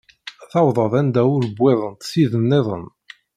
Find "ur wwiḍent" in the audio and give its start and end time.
1.35-2.07